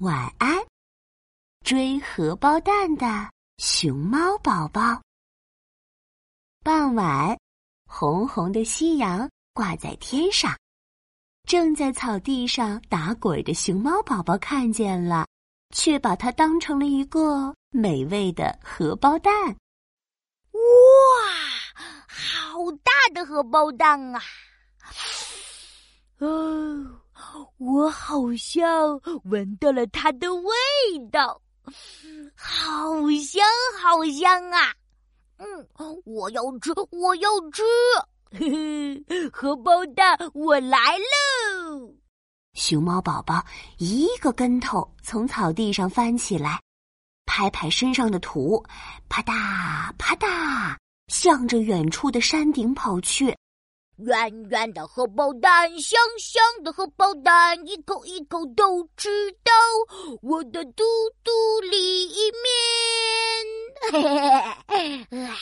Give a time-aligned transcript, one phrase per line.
[0.00, 0.56] 晚安，
[1.62, 3.06] 追荷包蛋的
[3.58, 4.98] 熊猫宝宝。
[6.64, 7.38] 傍晚，
[7.86, 10.56] 红红的夕阳挂在天上，
[11.46, 15.26] 正在草地上打滚的熊猫宝宝看见了，
[15.76, 19.34] 却把它当成了一个美味的荷包蛋。
[20.52, 20.60] 哇，
[22.08, 24.22] 好大的荷包蛋啊！
[27.60, 30.50] 我好像闻到了它的味
[31.12, 31.38] 道，
[32.34, 32.54] 好
[33.20, 33.44] 香
[33.78, 34.72] 好香啊！
[35.36, 35.68] 嗯，
[36.06, 37.62] 我要吃，我要吃，
[39.30, 41.94] 荷包蛋，我来喽！
[42.54, 43.44] 熊猫宝宝
[43.76, 46.58] 一个跟头从草地上翻起来，
[47.26, 48.64] 拍拍身上的土，
[49.10, 50.74] 啪嗒啪嗒，
[51.08, 53.36] 向着远处的山顶跑去。
[54.06, 59.52] 圆圆的荷包蛋，香香的荷包蛋，一口一口都吃到
[60.22, 60.84] 我的肚
[61.22, 61.30] 肚
[61.70, 62.08] 里
[63.92, 65.30] 面。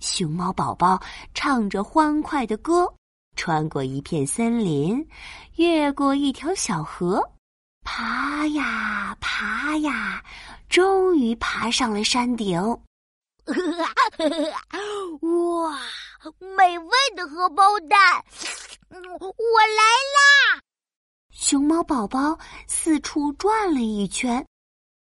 [0.00, 1.00] 熊猫宝宝
[1.34, 2.92] 唱着欢快的歌，
[3.34, 5.06] 穿过一片森林，
[5.56, 7.22] 越过一条小河，
[7.84, 10.22] 爬呀爬呀，
[10.68, 12.60] 终于爬上了山顶。
[17.16, 18.24] 的荷包蛋，
[18.90, 19.82] 我来
[20.14, 20.62] 啦！
[21.30, 24.46] 熊猫宝宝四处转了一圈，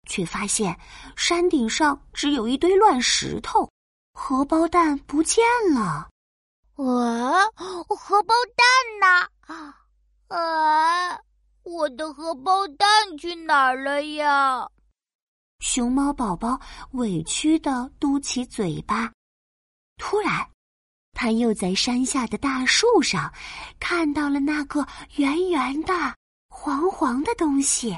[0.08, 0.80] 却发现
[1.18, 3.70] 山顶上只有一堆乱石头，
[4.14, 6.10] 荷包蛋不见了。
[6.78, 8.66] 啊，荷包蛋
[9.00, 9.30] 呢？
[10.30, 11.20] 啊，
[11.64, 14.68] 我的荷包蛋去哪儿了呀？
[15.60, 16.60] 熊猫宝宝
[16.92, 19.12] 委屈的嘟起嘴巴，
[19.98, 20.50] 突然。
[21.16, 23.34] 他又在山下的大树上
[23.80, 24.86] 看到了那个
[25.16, 25.94] 圆圆的、
[26.50, 27.98] 黄黄的东西。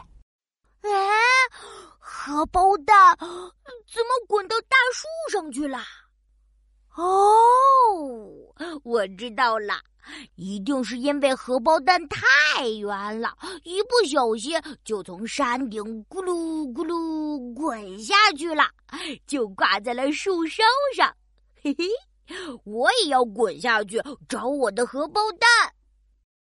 [0.82, 0.92] 哎，
[2.00, 3.28] 荷包蛋怎
[4.04, 5.80] 么滚到大树上去了？
[6.96, 8.54] 哦，
[8.84, 9.82] 我知道了，
[10.36, 18.64] 一定是因为荷包蛋太圆了，一不小心就从山顶咕噜咕噜滚下去了，
[19.26, 20.64] 就挂在了树梢
[20.96, 21.14] 上。
[21.62, 21.86] 嘿嘿。
[22.64, 25.50] 我也要滚下去找我的荷包蛋。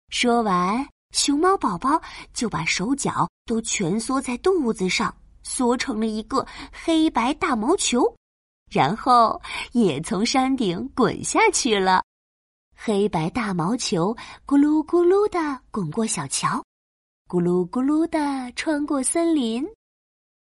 [0.09, 2.01] 说完，熊猫宝宝
[2.33, 8.15] 就把手脚都蜷缩在肚子上，缩成了一个黑白大毛球，
[8.69, 9.41] 然后
[9.71, 12.03] 也从山顶滚下去了。
[12.77, 14.15] 黑白大毛球
[14.45, 16.63] 咕噜咕噜的滚过小桥，
[17.27, 19.63] 咕噜咕噜的穿过森林，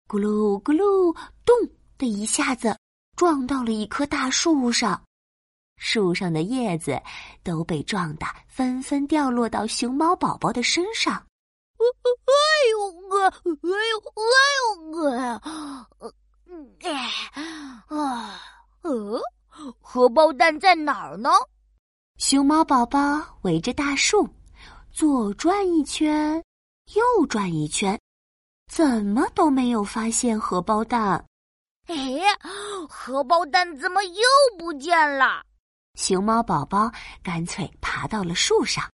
[0.06, 1.54] 咕噜咕噜，咚
[1.96, 2.76] 的一下子
[3.16, 5.02] 撞到了一棵大树上。
[5.78, 7.00] 树上的叶子
[7.42, 11.14] 都被撞得纷纷掉落到熊猫宝宝的身上。
[11.78, 12.34] 哎
[12.70, 14.26] 呦哥，哎呦哎
[14.58, 15.16] 呦哥，
[16.82, 16.90] 哎
[17.86, 18.40] 啊
[18.82, 19.20] 呃，
[19.80, 21.30] 荷包蛋在哪儿呢？
[22.16, 24.28] 熊猫宝宝围着大树
[24.92, 26.42] 左转一圈，
[26.94, 27.98] 右转一圈，
[28.70, 31.24] 怎么都没有发现荷包蛋。
[31.86, 31.94] 哎，
[32.88, 34.22] 荷包蛋怎么又
[34.58, 35.42] 不见了？
[35.98, 36.92] 熊猫宝宝
[37.24, 38.88] 干脆爬到了树上。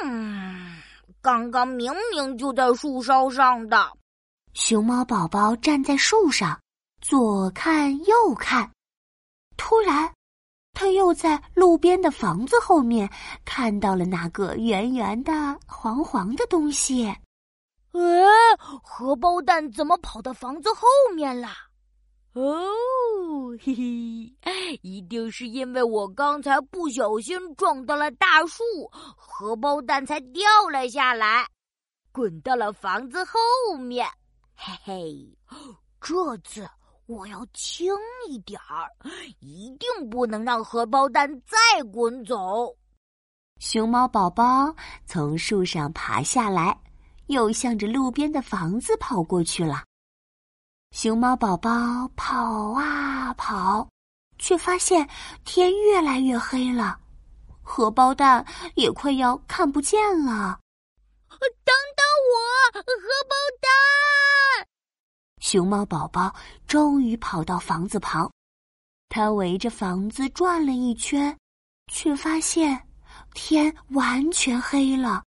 [0.00, 0.80] 嗯，
[1.20, 3.92] 刚刚明明就在树梢上的。
[4.54, 6.56] 熊猫宝宝站在树上，
[7.00, 8.70] 左看右看。
[9.56, 10.08] 突然，
[10.72, 13.10] 他又在路边的房子后面
[13.44, 15.32] 看到了那个圆圆的、
[15.66, 17.08] 黄黄的东西。
[17.08, 18.00] 哎，
[18.84, 21.48] 荷包蛋怎么跑到房子后面了？
[22.36, 23.74] 哦，嘿
[24.42, 28.62] 嘿，一定是因为我刚才不小心撞到了大树，
[29.16, 31.46] 荷包蛋才掉了下来，
[32.12, 34.06] 滚到了房子后面。
[34.54, 35.38] 嘿嘿，
[35.98, 36.68] 这次
[37.06, 37.90] 我要轻
[38.28, 38.86] 一点儿，
[39.40, 42.36] 一定不能让荷包蛋再滚走。
[43.60, 44.76] 熊猫宝宝
[45.06, 46.78] 从树上爬下来，
[47.28, 49.84] 又向着路边的房子跑过去了。
[50.98, 51.70] 熊猫宝宝
[52.16, 53.86] 跑啊跑，
[54.38, 55.06] 却发现
[55.44, 56.98] 天越来越黑了，
[57.60, 58.42] 荷包蛋
[58.76, 60.58] 也快要看不见了。
[61.28, 62.02] 等等
[62.32, 62.82] 我，荷
[63.28, 64.66] 包蛋！
[65.42, 66.34] 熊猫宝宝
[66.66, 68.32] 终于跑到房子旁，
[69.10, 71.36] 他围着房子转了一圈，
[71.92, 72.88] 却发现
[73.34, 75.22] 天完全黑了，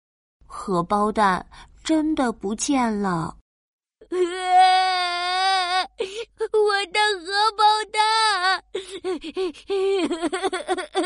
[0.46, 1.44] 荷包蛋
[1.84, 3.36] 真的不见了。
[6.86, 8.64] 我的荷包蛋，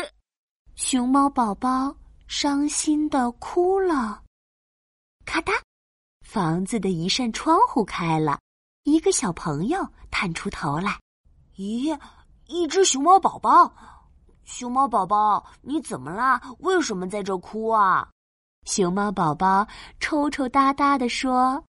[0.76, 1.96] 熊猫宝宝
[2.26, 4.22] 伤心的哭了。
[5.24, 5.58] 咔嗒，
[6.26, 8.38] 房子的一扇窗户开了，
[8.84, 11.00] 一个小朋友探出头来。
[11.56, 11.98] 咦，
[12.46, 13.72] 一只熊猫宝宝！
[14.44, 16.42] 熊猫宝宝，你怎么啦？
[16.58, 18.06] 为什么在这哭啊？
[18.66, 19.66] 熊猫宝宝
[19.98, 21.64] 抽抽搭搭的说：“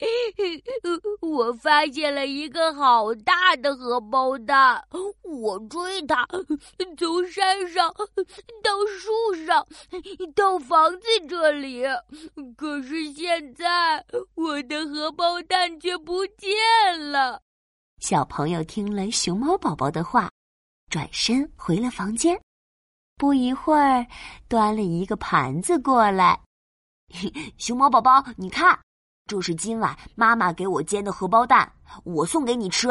[1.20, 4.82] 我发现了一个好大的荷包蛋，
[5.22, 6.26] 我追它，
[6.98, 7.92] 从山上
[8.62, 9.66] 到树上，
[10.34, 11.84] 到房子这里。
[12.56, 14.04] 可是现在
[14.34, 16.50] 我的荷包蛋却不见
[17.12, 17.40] 了。”
[18.00, 20.30] 小朋友听了熊猫宝宝的话。
[20.88, 22.36] 转身回了房间，
[23.16, 24.04] 不一会儿，
[24.48, 26.40] 端了一个盘子过来。
[27.58, 28.76] 熊猫宝宝，你看，
[29.30, 31.72] 这是今晚妈妈给我煎的荷包蛋，
[32.02, 32.88] 我送给你吃。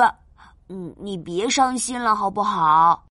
[0.70, 3.06] 嗯，你别伤心了，好不好？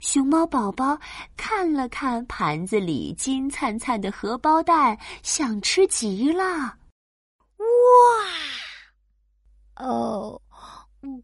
[0.00, 0.98] 熊猫宝宝
[1.36, 6.44] 看了看盘子里金灿灿的荷包蛋，想吃极了。
[9.76, 9.86] 哇！
[9.86, 10.42] 哦，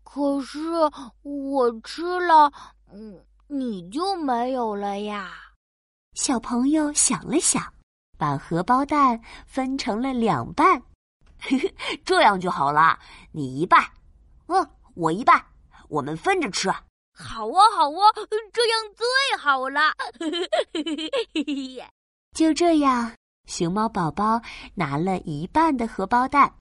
[0.05, 0.61] 可是
[1.23, 2.53] 我吃了。
[2.93, 5.33] 嗯，你就没有了呀？
[6.15, 7.61] 小朋友想了想，
[8.17, 10.81] 把荷包蛋分成了两半，
[12.05, 12.99] 这样就好了。
[13.33, 13.83] 你一半，
[14.47, 15.45] 嗯，我一半，
[15.89, 16.69] 我们分着吃。
[17.15, 18.13] 好啊，好啊，
[18.53, 19.07] 这样最
[19.39, 19.93] 好了。
[22.35, 23.13] 就这样，
[23.47, 24.41] 熊猫宝宝
[24.75, 26.55] 拿了一半的荷包蛋，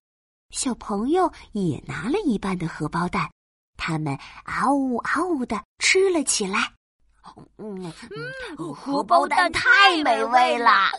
[0.49, 3.29] 小朋友也拿了一半的荷包蛋。
[3.77, 6.73] 他们嗷呜嗷呜的吃了起来。
[7.57, 7.93] 嗯，
[8.73, 10.89] 荷包蛋太美味了。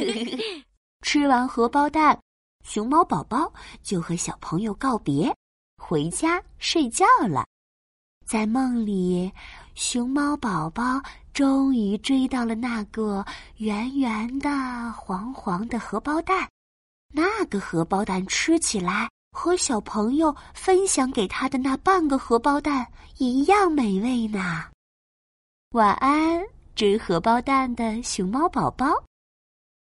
[1.04, 2.18] 吃完荷包蛋，
[2.62, 3.52] 熊猫宝宝
[3.82, 5.34] 就和小朋友告别，
[5.76, 7.46] 回家睡觉了。
[8.26, 9.32] 在梦里，
[9.74, 11.00] 熊猫宝宝
[11.32, 13.24] 终于追到了那个
[13.56, 14.48] 圆圆的、
[14.92, 16.48] 黄黄的荷包蛋。
[17.12, 19.08] 那个荷包蛋吃起来。
[19.32, 22.84] 和小朋友分享给他的那半个荷包蛋
[23.18, 24.68] 一样美味呢。
[25.70, 28.86] 晚安，追荷包蛋的熊猫宝宝。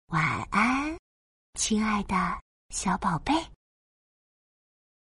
[0.09, 0.99] 晚安，
[1.55, 2.17] 亲爱的
[2.71, 3.56] 小宝贝。